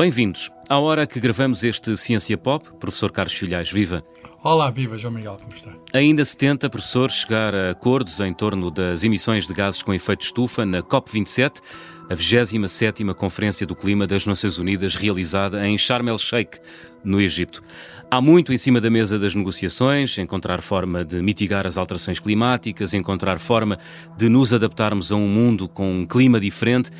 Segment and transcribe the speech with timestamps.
[0.00, 0.50] Bem-vindos.
[0.66, 4.02] À hora que gravamos este Ciência Pop, professor Carlos Filhais, viva.
[4.42, 5.74] Olá, viva, João Miguel, como está?
[5.92, 10.22] Ainda se tenta, professor, chegar a acordos em torno das emissões de gases com efeito
[10.22, 11.60] estufa na COP27,
[12.08, 16.58] a 27ª Conferência do Clima das Nações Unidas, realizada em Sharm el-Sheikh,
[17.04, 17.62] no Egito.
[18.10, 22.94] Há muito em cima da mesa das negociações, encontrar forma de mitigar as alterações climáticas,
[22.94, 23.78] encontrar forma
[24.16, 26.90] de nos adaptarmos a um mundo com um clima diferente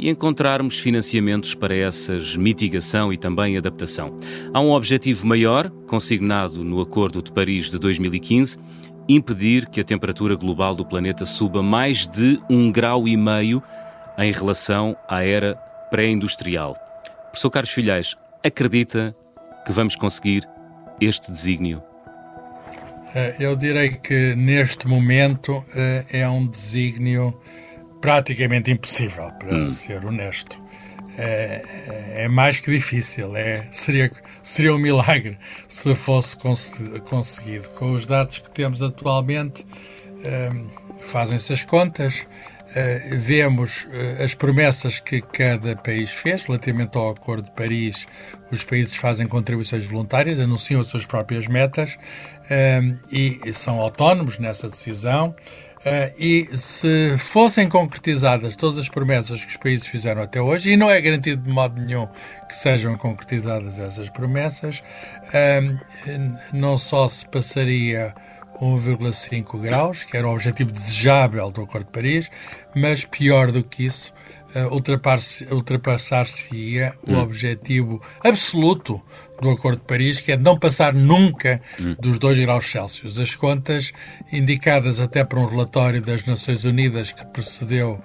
[0.00, 4.16] e encontrarmos financiamentos para essas mitigação e também adaptação.
[4.52, 8.58] Há um objetivo maior, consignado no Acordo de Paris de 2015,
[9.06, 13.62] impedir que a temperatura global do planeta suba mais de um grau e meio
[14.16, 15.54] em relação à era
[15.90, 16.76] pré-industrial.
[17.24, 19.14] Professor Carlos Filhais, acredita
[19.66, 20.48] que vamos conseguir
[21.00, 21.82] este desígnio?
[23.14, 27.38] Eh, eu direi que neste momento eh, é um desígnio
[28.00, 29.70] praticamente impossível, para hum.
[29.70, 30.60] ser honesto.
[31.18, 31.62] É,
[32.14, 34.10] é, mais que difícil, é, seria,
[34.42, 35.36] seria um milagre
[35.68, 37.68] se fosse conseguido.
[37.70, 39.66] Com os dados que temos atualmente,
[40.24, 40.66] ehm,
[41.00, 42.26] fazem-se as contas,
[42.70, 48.06] Uh, vemos uh, as promessas que cada país fez relativamente ao Acordo de Paris.
[48.50, 54.68] Os países fazem contribuições voluntárias, anunciam as suas próprias metas uh, e são autónomos nessa
[54.68, 55.34] decisão.
[55.80, 60.76] Uh, e se fossem concretizadas todas as promessas que os países fizeram até hoje, e
[60.76, 62.06] não é garantido de modo nenhum
[62.46, 64.82] que sejam concretizadas essas promessas,
[65.28, 68.14] uh, não só se passaria
[68.60, 72.30] 1,5 graus, que era o objetivo desejável do Acordo de Paris,
[72.74, 74.12] mas pior do que isso,
[75.50, 77.14] ultrapassar-se-ia hum.
[77.14, 79.00] o objetivo absoluto
[79.40, 81.96] do Acordo de Paris, que é não passar nunca hum.
[81.98, 83.18] dos 2 graus Celsius.
[83.18, 83.92] As contas
[84.32, 88.02] indicadas até por um relatório das Nações Unidas que precedeu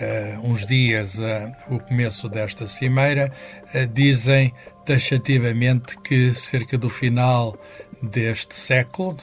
[0.00, 3.32] uh, uns dias uh, o começo desta cimeira,
[3.74, 4.52] uh, dizem
[4.84, 7.58] taxativamente que cerca do final
[8.02, 9.16] deste século,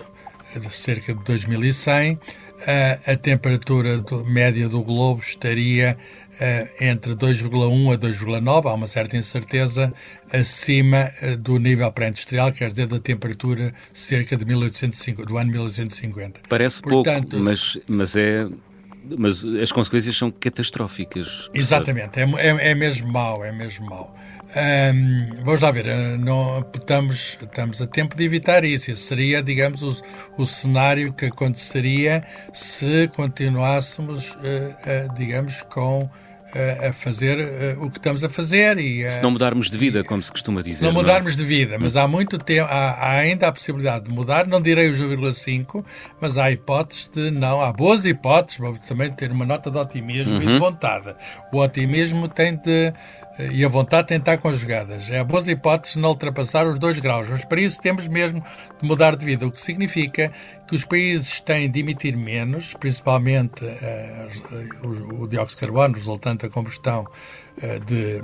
[0.56, 2.19] de cerca de 2100,
[2.66, 5.97] a, a temperatura do, média do globo estaria
[6.34, 9.94] uh, entre 2,1 a 2,9, há uma certa incerteza,
[10.31, 16.41] acima uh, do nível pré-industrial, quer dizer, da temperatura cerca de 1850, do ano 1850.
[16.47, 18.47] Parece Portanto, pouco, mas, mas é
[19.18, 21.50] mas as consequências são catastróficas.
[21.53, 24.16] Exatamente, é, é, é mesmo mau, é mesmo mau.
[24.56, 28.92] Um, vamos lá ver, eh, não, estamos, estamos a tempo de evitar isso.
[28.92, 30.00] Isso seria, digamos, o,
[30.38, 36.08] o cenário que aconteceria se continuássemos, uh, uh, digamos, com
[36.88, 37.38] a fazer
[37.78, 40.31] uh, o que estamos a fazer e se não mudarmos de vida, e, como se
[40.31, 40.78] costuma dizer.
[40.78, 41.47] Se não mudarmos não é?
[41.47, 44.90] de vida, mas há muito tempo, há, há, ainda a possibilidade de mudar, não direi
[44.90, 45.84] os 0,5,
[46.19, 50.42] mas há hipóteses de não, há boas hipóteses, também ter uma nota de otimismo uhum.
[50.42, 50.59] e de uhum.
[50.59, 51.16] vontade.
[51.52, 52.94] O otimismo tem de
[53.40, 55.10] e a vontade tem de estar conjugadas.
[55.10, 58.44] É boas hipóteses de não ultrapassar os 2 graus, mas para isso temos mesmo
[58.80, 60.32] de mudar de vida, o que significa
[60.68, 66.48] que os países têm de emitir menos, principalmente uh, o, o, dióxido de carbono resultante
[66.48, 67.06] da combustão
[67.58, 68.22] uh, de,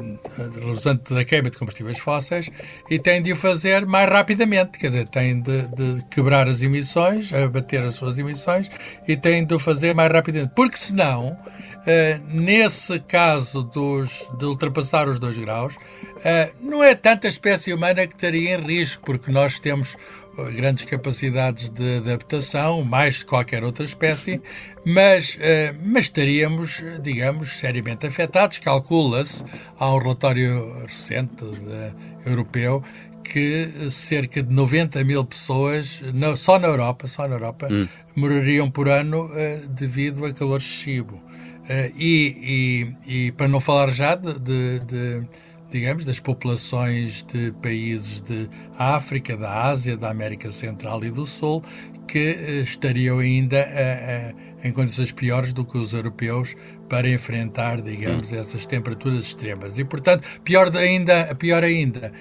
[0.65, 2.49] resultante da queima de combustíveis fósseis,
[2.89, 7.31] e têm de o fazer mais rapidamente, quer dizer, têm de, de quebrar as emissões,
[7.33, 8.69] abater as suas emissões,
[9.07, 11.37] e têm de o fazer mais rapidamente, porque senão
[11.79, 18.05] Uh, nesse caso dos, de ultrapassar os 2 graus, uh, não é tanta espécie humana
[18.05, 23.63] que estaria em risco, porque nós temos eh, grandes capacidades de adaptação, mais que qualquer
[23.63, 24.41] outra espécie,
[24.85, 28.57] mas, uh, mas estaríamos, digamos, seriamente afetados.
[28.59, 29.43] Calcula-se,
[29.77, 32.83] há um relatório recente de, europeu
[33.23, 36.01] que cerca de 90 mil pessoas,
[36.35, 37.87] só na Europa, só na Europa, hum.
[38.15, 41.15] morariam por ano uh, devido a calor excessivo.
[41.15, 45.27] Uh, e, e, e, para não falar já de, de, de,
[45.69, 51.63] digamos, das populações de países de África, da Ásia, da América Central e do Sul,
[52.07, 56.55] que uh, estariam ainda uh, em condições piores do que os europeus
[56.89, 58.39] para enfrentar, digamos, hum.
[58.39, 59.77] essas temperaturas extremas.
[59.77, 62.11] E, portanto, pior ainda, pior ainda,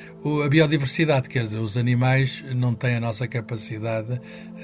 [0.45, 4.21] a biodiversidade, quer dizer, os animais não têm a nossa capacidade,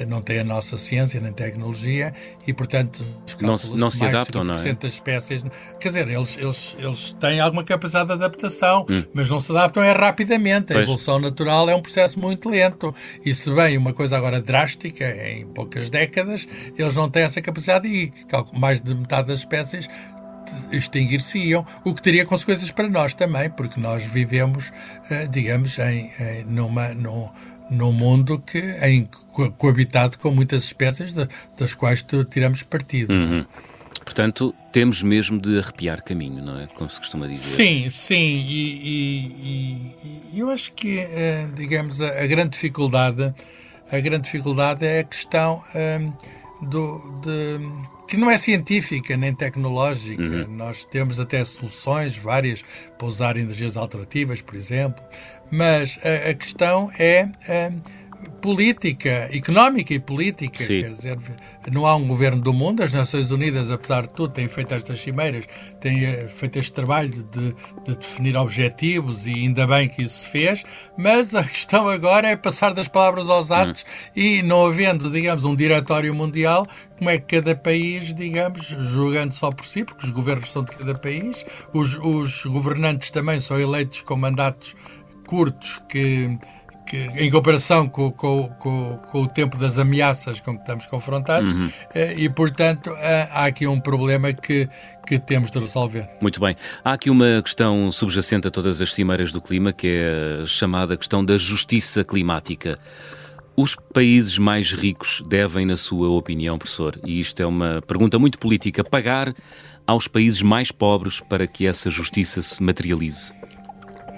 [0.06, 2.12] não têm a nossa ciência nem tecnologia
[2.46, 3.02] e, portanto,
[3.40, 4.74] não, não se adaptam, não é?
[4.74, 5.42] das espécies,
[5.80, 9.02] quer dizer, eles, eles, eles têm alguma capacidade de adaptação, hum.
[9.14, 10.72] mas não se adaptam é rapidamente.
[10.72, 10.82] A pois.
[10.82, 15.46] evolução natural é um processo muito lento e se vem uma coisa agora drástica, em
[15.46, 16.46] poucas décadas,
[16.76, 18.12] eles não têm essa capacidade e
[18.52, 19.88] mais de metade das espécies
[20.72, 24.72] extinguir-se-iam, o que teria consequências para nós também, porque nós vivemos,
[25.10, 27.28] eh, digamos, em, em numa, num,
[27.70, 29.08] num mundo que em
[29.58, 33.12] coabitado com muitas espécies de, das quais tiramos partido.
[33.12, 33.44] Uhum.
[34.04, 36.66] Portanto, temos mesmo de arrepiar caminho, não é?
[36.66, 37.56] Como se costuma dizer.
[37.56, 38.44] Sim, sim.
[38.46, 43.34] E, e, e eu acho que, uh, digamos, a, a, grande dificuldade,
[43.90, 47.58] a grande dificuldade é a questão uh, do, de,
[48.06, 50.22] que não é científica nem tecnológica.
[50.22, 50.56] Uhum.
[50.56, 52.62] Nós temos até soluções várias
[52.96, 55.02] para usar energias alternativas, por exemplo,
[55.50, 57.28] mas a, a questão é
[58.30, 60.62] política, económica e política.
[60.62, 60.82] Sim.
[60.82, 61.18] Quer dizer,
[61.72, 62.82] não há um governo do mundo.
[62.82, 65.44] As Nações Unidas, apesar de tudo, têm feito estas cimeiras,
[65.80, 67.54] têm eh, feito este trabalho de,
[67.84, 70.62] de, definir objetivos e ainda bem que isso se fez.
[70.96, 73.54] Mas a questão agora é passar das palavras aos hum.
[73.54, 74.10] atos hum.
[74.14, 76.66] e não havendo, digamos, um diretório mundial,
[76.98, 80.72] como é que cada país, digamos, julgando só por si, porque os governos são de
[80.72, 84.76] cada país, os, os governantes também são eleitos com mandatos
[85.26, 86.38] curtos que
[86.94, 91.52] que, em comparação com, com, com, com, o tempo das ameaças com que estamos confrontados,
[91.52, 91.70] uhum.
[91.92, 94.68] Eh, e, portanto, eh, há aqui um problema que,
[95.06, 96.08] que temos de resolver.
[96.20, 96.54] Muito bem.
[96.84, 100.96] Há aqui uma questão subjacente a todas as cimeiras do clima, que é a chamada
[100.96, 102.78] questão da justiça climática.
[103.56, 108.38] Os países mais ricos devem, na sua opinião, professor, e isto é uma pergunta muito
[108.38, 109.34] política, pagar
[109.86, 113.32] aos países mais pobres para que essa justiça se materialize?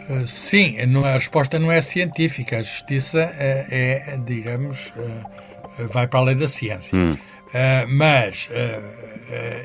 [0.08, 2.58] Eh, sim, a resposta não é científica.
[2.58, 6.96] A justiça é, é digamos, eh, vai para além da ciência.
[6.96, 7.16] Hum.
[7.88, 8.48] mas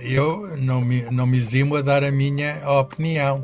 [0.03, 3.43] eu não me, não me eximo a dar a minha opinião.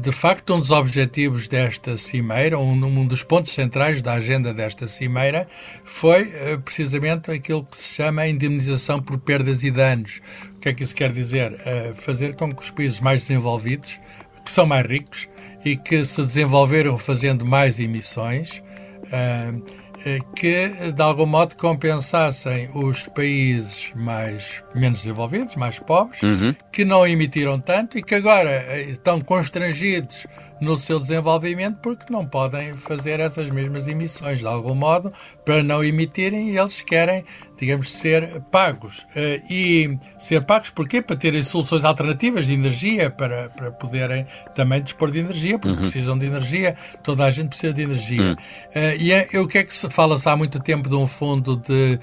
[0.00, 4.86] De facto, um dos objetivos desta cimeira, um, um dos pontos centrais da agenda desta
[4.86, 5.48] cimeira,
[5.84, 6.30] foi
[6.64, 10.20] precisamente aquilo que se chama a indemnização por perdas e danos.
[10.56, 11.56] O que é que isso quer dizer?
[11.94, 13.98] Fazer com que os países mais desenvolvidos,
[14.44, 15.28] que são mais ricos,
[15.66, 18.62] e que se desenvolveram fazendo mais emissões,
[19.06, 19.86] uh,
[20.36, 26.54] que de algum modo compensassem os países mais menos desenvolvidos, mais pobres, uhum.
[26.70, 30.26] que não emitiram tanto e que agora eh, estão constrangidos
[30.60, 35.12] no seu desenvolvimento porque não podem fazer essas mesmas emissões de algum modo
[35.44, 37.24] para não emitirem e eles querem
[37.58, 39.00] digamos, ser pagos.
[39.16, 41.00] Uh, e ser pagos porquê?
[41.00, 45.82] Para terem soluções alternativas de energia, para, para poderem também dispor de energia, porque uhum.
[45.82, 48.22] precisam de energia, toda a gente precisa de energia.
[48.22, 48.32] Uhum.
[48.32, 51.56] Uh, e é, o que é que se fala-se há muito tempo de um fundo
[51.56, 51.98] de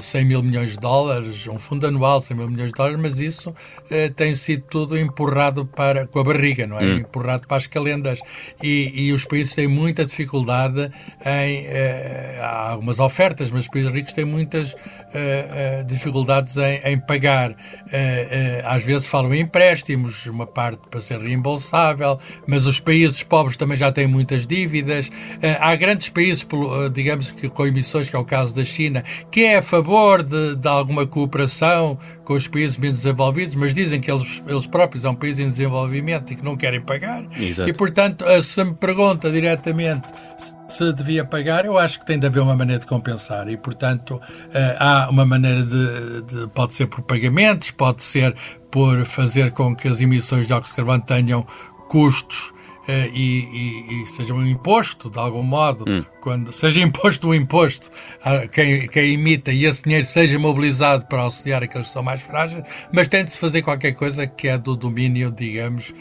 [0.00, 3.18] 100 mil milhões de dólares, um fundo anual de 100 mil milhões de dólares, mas
[3.18, 3.54] isso
[3.90, 6.84] eh, tem sido tudo empurrado para, com a barriga, não é?
[6.84, 6.98] Hum.
[6.98, 8.20] Empurrado para as calendas.
[8.62, 10.90] E, e, os países têm muita dificuldade
[11.24, 11.66] em.
[11.66, 14.74] Eh, há algumas ofertas, mas os países ricos têm muitas
[15.12, 17.54] eh, dificuldades em, em pagar.
[18.64, 23.76] às vezes falam em empréstimos, uma parte para ser reembolsável, mas os países pobres também
[23.76, 25.10] já têm muitas dívidas.
[25.60, 26.46] há grandes países,
[26.92, 30.68] digamos que com emissões, que é o caso da China, que é favor de, de,
[30.68, 35.14] alguma cooperação com os países menos desenvolvidos, mas dizem que eles, eles próprios são um
[35.14, 37.24] país em desenvolvimento e que não querem pagar.
[37.38, 37.70] Exato.
[37.70, 40.08] E, portanto, eh, se me pergunta diretamente
[40.68, 44.20] se devia pagar, eu acho que tem de haver uma maneira de compensar e, portanto,
[44.52, 48.34] eh, há uma maneira de, de pode ser por pagamentos, pode ser
[48.70, 51.46] por fazer com que as emissões de óxido de carbono tenham
[51.88, 52.52] custos
[52.90, 56.04] Uh, e, e, e, seja um imposto, de algum modo, hum.
[56.20, 57.88] quando seja imposto um imposto
[58.20, 62.20] a quem, quem imita e esse dinheiro seja mobilizado para auxiliar aqueles que são mais
[62.20, 65.94] frágeis, mas tem de se fazer qualquer coisa que é do domínio, digamos,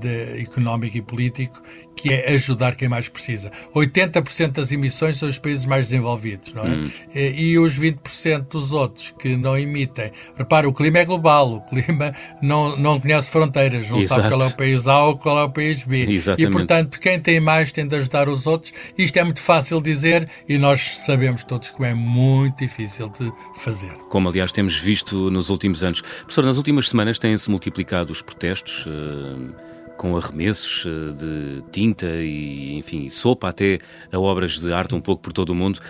[0.00, 1.62] de económico e político
[1.98, 3.50] que é ajudar quem mais precisa.
[3.74, 6.68] 80% das emissões são os países mais desenvolvidos, não é?
[6.68, 6.90] Hum.
[7.14, 10.12] E, e, os 20% dos outros que não emitem.
[10.36, 14.22] Repara, o clima é global, o clima não, não conhece fronteiras, não Exato.
[14.22, 16.06] sabe qual é o país A ou qual é o país B.
[16.08, 16.48] Exatamente.
[16.48, 18.72] E, portanto, quem tem mais tem de ajudar os outros.
[18.96, 23.92] Isto é muito fácil dizer e nós sabemos todos que é muito difícil de fazer.
[24.08, 26.00] Como, aliás, temos visto nos últimos anos.
[26.00, 28.86] Professor, nas últimas semanas têm-se multiplicado os protestos.
[28.86, 29.57] Uh
[29.98, 33.78] com arremessos eh, de tinta e, enfim, sopa até
[34.10, 35.80] a obras de arte um pouco por todo o mundo.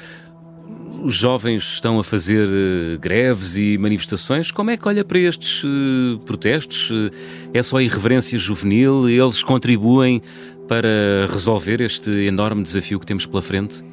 [1.02, 4.50] Os jovens estão a fazer uh, greves e manifestações.
[4.50, 6.90] Como é que olha para estes uh, protestos?
[6.90, 7.10] Uh,
[7.54, 9.08] é só irreverência juvenil?
[9.08, 10.20] Eles contribuem
[10.66, 10.88] para
[11.30, 13.84] resolver este enorme desafio que temos pela frente?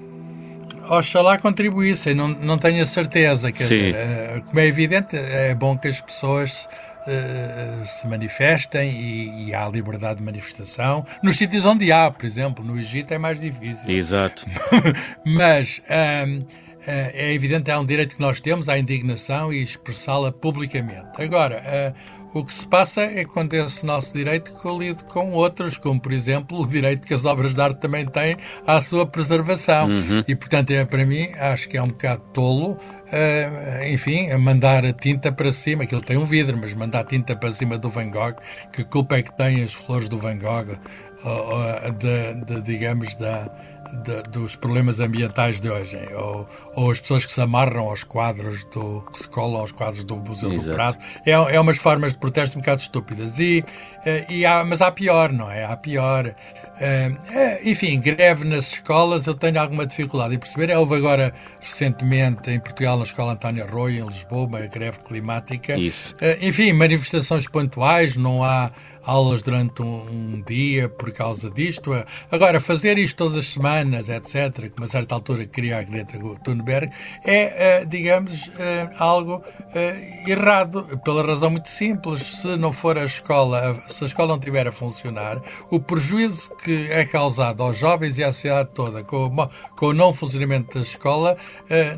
[0.90, 3.52] Oxalá contribuíssem, não, não tenho a certeza.
[3.52, 3.92] Quer Sim.
[3.92, 6.68] dizer, como é evidente, é bom que as pessoas
[7.08, 11.06] uh, se manifestem e, e, há liberdade de manifestação.
[11.24, 13.90] Nos sítios onde há, por exemplo, no Egito é mais difícil.
[13.90, 14.46] Exato.
[15.26, 15.82] Mas.
[15.90, 16.46] Um, ehm,
[16.88, 21.20] é evidente, é um direito que nós temos à indignação e expressá-la publicamente.
[21.20, 21.96] Agora,
[22.40, 26.60] o que se passa é quando esse nosso direito colide com outros, como por exemplo
[26.60, 28.36] o direito que as obras de arte também têm
[28.68, 29.88] à sua preservação.
[29.88, 30.24] Uhum.
[30.28, 34.92] E portanto, é, para mim, acho que é um bocado tolo, uh, enfim, mandar a
[34.92, 38.36] tinta para cima, aquilo tem um vidro, mas mandar tinta para cima do Van Gogh,
[38.74, 40.78] que culpa é que tem as flores do Van Gogh,
[42.00, 43.50] de, de, digamos, da
[44.04, 48.64] de, dos problemas ambientais de hoje, ou, ou, as pessoas que se amarram aos quadros,
[48.66, 50.70] do, que se colam aos quadros do Museu Exato.
[50.70, 50.98] do Prado.
[51.26, 53.40] É, é umas formas de protesto um bocado estúpidas.
[53.40, 53.64] E,
[54.06, 55.66] eh, e há, mas há pior, não é?
[55.66, 56.34] Há pior.
[56.78, 60.76] É, enfim, greve nas escolas, eu tenho alguma dificuldade em perceber.
[60.76, 65.78] Houve agora, recentemente, em Portugal, na Escola António Arroio, em Lisboa, uma greve climática.
[65.78, 66.16] Isso.
[66.42, 68.72] Enfim, manifestações pontuais, não há
[69.06, 71.92] aulas durante um, um, dia por causa disto.
[72.32, 76.92] Agora, fazer isto todas as semanas, etc., que a certa altura queria a Greta Thunberg,
[77.24, 78.52] é, uh, digamos, uh,
[78.98, 82.42] algo uh, errado, pela razão muito simples.
[82.42, 86.88] Se não for a escola, se a escola não estiver a funcionar, o prejuízo que
[86.90, 90.82] é causado aos jovens e à sociedade toda com o, com o não funcionamento da
[90.82, 91.38] escola,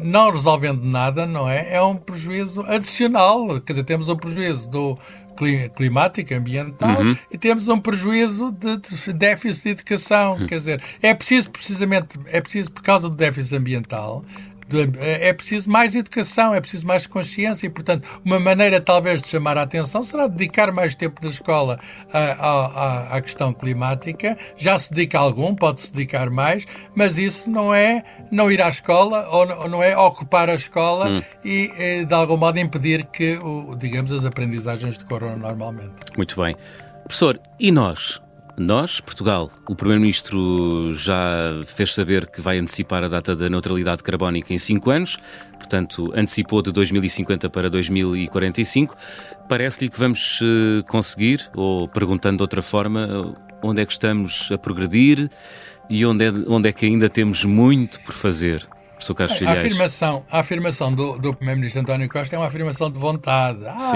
[0.02, 1.74] não resolvendo nada, não é?
[1.74, 3.48] É um prejuízo adicional.
[3.62, 4.98] Quer dizer, temos o prejuízo do
[5.76, 7.16] climática, ambiental, uhum.
[7.32, 10.34] e temos um prejuízo de, de déficit de educação.
[10.34, 10.46] Uhum.
[10.46, 14.24] Quer dizer, é preciso precisamente, é preciso por causa do déficit ambiental,
[15.00, 19.58] é preciso mais educação, é preciso mais consciência e, portanto, uma maneira talvez de chamar
[19.58, 21.80] a atenção será dedicar mais tempo na escola
[22.12, 24.38] à, à, à questão climática.
[24.58, 29.28] Já se dedica algum, pode-se dedicar mais, mas isso não é não ir à escola
[29.30, 31.24] ou não é ocupar a escola hum.
[31.44, 33.40] e, eh, de algum modo, impedir que,
[33.78, 35.94] digamos, as aprendizagens decorram normalmente.
[36.16, 36.56] Muito bem.
[37.04, 38.22] Professor, e nós?
[38.60, 44.52] Nós, Portugal, o Primeiro-Ministro já fez saber que vai antecipar a data da neutralidade carbónica
[44.52, 45.20] em 5 anos,
[45.54, 48.96] portanto, antecipou de 2050 para 2045.
[49.48, 54.58] Parece-lhe que vamos eh, conseguir, ou perguntando de outra forma, onde é que estamos a
[54.58, 55.30] progredir
[55.88, 58.68] e onde é, onde é que ainda temos muito por fazer?
[58.98, 63.00] Professor Carlos a afirmação, a afirmação do, do Primeiro-Ministro António Costa é uma afirmação de
[63.00, 63.60] vontade.
[63.66, 63.92] Ah,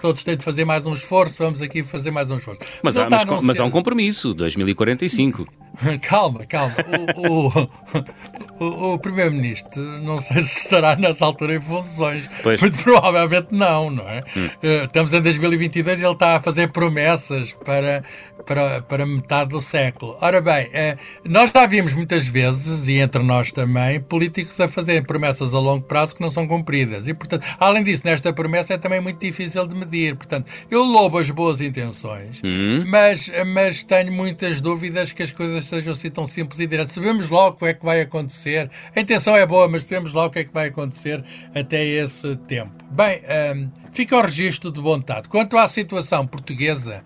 [0.00, 2.60] todos têm de fazer mais um esforço, vamos aqui fazer mais um esforço.
[2.82, 5.46] Mas, há, mas, mas há um compromisso, 2045.
[6.02, 6.74] calma, calma.
[7.16, 7.68] O,
[8.64, 12.28] o, o, Primeiro-Ministro, não sei se estará nessa altura em funções.
[12.42, 12.60] Pois.
[12.82, 14.24] Provavelmente não, não é?
[14.36, 14.48] Hum.
[14.62, 18.02] Eh, estamos em 2022 e ele está a fazer promessas para,
[18.46, 20.16] para, para metade do século.
[20.20, 25.02] Ora bem, eh, nós já vimos muitas vezes, e entre nós também, políticos a fazerem
[25.02, 27.06] promessas a longo prazo que não são cumpridas.
[27.08, 30.16] E, portanto, além disso, nesta promessa é também muito difícil de medir.
[30.16, 32.84] Portanto, eu louvo as boas intenções, hum.
[32.86, 36.92] mas, mas tenho muitas dúvidas que as coisas sejam assim tão simples e diretas.
[36.92, 38.70] Sabemos logo o que é que vai acontecer.
[38.94, 42.36] A intenção é boa, mas sabemos logo o que é que vai acontecer até esse
[42.48, 42.72] tempo.
[42.90, 43.20] Bem,
[43.54, 45.28] um, fica o registro de vontade.
[45.28, 47.02] Quanto à situação portuguesa,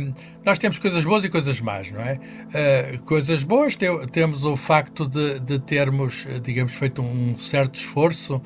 [0.00, 0.12] um,
[0.44, 2.18] nós temos coisas boas e coisas más, não é?
[2.18, 8.36] Uh, coisas boas, te, temos o facto de, de, termos, digamos, feito um certo esforço
[8.36, 8.42] uh,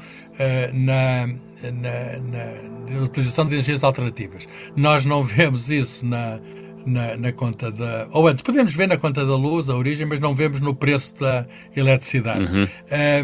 [0.74, 4.46] na, na, na, na utilização de energias alternativas.
[4.76, 6.38] Nós não vemos isso na
[6.86, 8.06] na, na, conta da.
[8.12, 11.18] Ou antes, podemos ver na conta da luz a origem, mas não vemos no preço
[11.18, 12.44] da eletricidade.
[12.44, 12.64] Uhum.
[12.64, 12.68] Uh,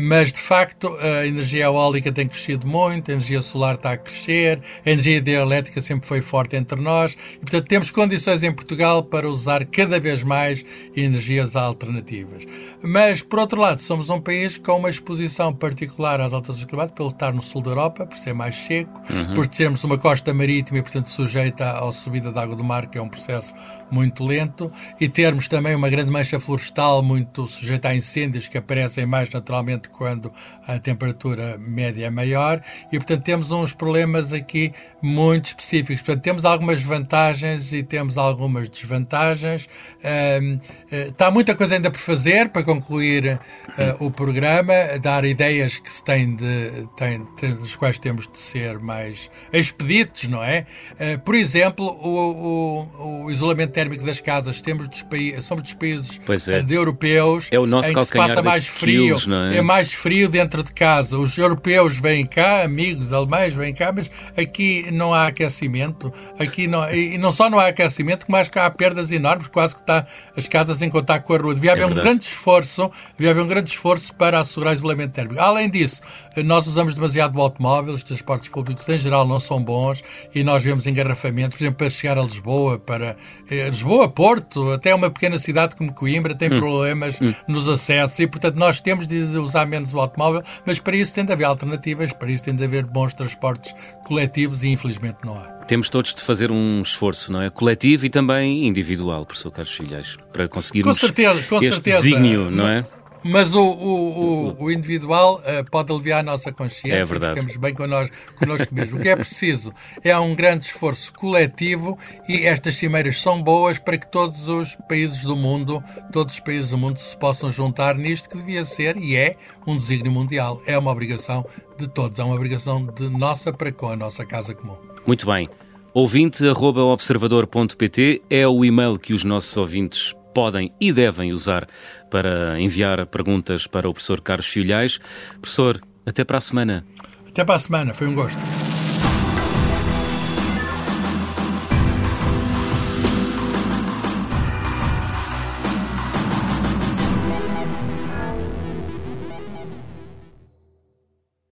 [0.00, 4.60] mas, de facto, a energia eólica tem crescido muito, a energia solar está a crescer,
[4.84, 9.28] a energia hidrelétrica sempre foi forte entre nós e, portanto, temos condições em Portugal para
[9.28, 10.64] usar cada vez mais
[10.96, 12.44] energias alternativas.
[12.82, 17.10] Mas, por outro lado, somos um país com uma exposição particular às altas climáticas, pelo
[17.10, 19.34] estar no sul da Europa, por ser mais seco, uhum.
[19.34, 22.98] por termos uma costa marítima e, portanto, sujeita à subida da água do mar, que
[22.98, 23.54] é um processo
[23.90, 24.70] muito lento,
[25.00, 29.88] e termos também uma grande mancha florestal muito sujeita a incêndios que aparecem mais naturalmente
[29.88, 30.32] quando
[30.66, 32.60] a temperatura média é maior,
[32.90, 36.02] e, portanto, temos uns problemas aqui muito específicos.
[36.02, 39.68] Portanto, temos algumas vantagens e temos algumas desvantagens.
[40.02, 40.58] Um,
[40.90, 43.38] eh, está muita coisa ainda por fazer para concluir
[43.68, 48.38] uh, o programa, dar ideias que se tem de, tem, tem, dos quais temos de
[48.38, 50.66] ser mais expeditos, não é?
[50.92, 55.04] Uh, por exemplo, o, o, o, isolamento térmico das casas, temos dos
[55.40, 56.62] somos dos países é.
[56.62, 59.56] de europeus é o nosso em que se passa mais frio, quilos, é?
[59.56, 59.62] é?
[59.62, 61.16] mais frio dentro de casa.
[61.18, 66.90] Os europeus vêm cá, amigos alemães vêm cá, mas aqui não há aquecimento, aqui não,
[66.90, 70.48] e não só não há aquecimento, como que há perdas enormes, quase que está as
[70.48, 71.54] casas em contato com a rua.
[71.54, 75.12] Devia haver é um grande esforço esforço, devia haver um grande esforço para assegurar isolamento
[75.12, 75.40] térmico.
[75.40, 76.00] Além disso,
[76.44, 80.02] nós usamos demasiado o automóvel, os transportes públicos em geral não são bons
[80.34, 83.16] e nós vemos engarrafamentos, por exemplo, para chegar a Lisboa, para
[83.50, 86.58] eh, Lisboa, Porto, até uma pequena cidade como Coimbra tem hum.
[86.58, 87.32] problemas hum.
[87.48, 91.24] nos acessos e, portanto, nós temos de usar menos o automóvel, mas para isso tem
[91.24, 95.61] de haver alternativas, para isso tem de haver bons transportes coletivos e, infelizmente, não há.
[95.72, 97.48] Temos todos de fazer um esforço, não é?
[97.48, 102.02] Coletivo e também individual, professor Carlos Filhais, para conseguirmos com certeza, com este certeza.
[102.02, 102.84] desígnio, não é?
[103.24, 107.40] Mas o, o, o, o individual uh, pode aliviar a nossa consciência é verdade.
[107.40, 108.98] ficamos bem com nós, connosco mesmo.
[108.98, 109.72] O que é preciso
[110.04, 111.98] é um grande esforço coletivo
[112.28, 116.68] e estas cimeiras são boas para que todos os países do mundo, todos os países
[116.68, 120.60] do mundo se possam juntar nisto que devia ser e é um desígnio mundial.
[120.66, 121.46] É uma obrigação
[121.78, 124.91] de todos, é uma obrigação de nossa para com a nossa casa comum.
[125.06, 125.48] Muito bem.
[125.94, 131.68] Ouvinte.observador.pt é o e-mail que os nossos ouvintes podem e devem usar
[132.10, 135.00] para enviar perguntas para o professor Carlos Filhais.
[135.40, 136.86] Professor, até para a semana.
[137.28, 138.38] Até para a semana, foi um gosto.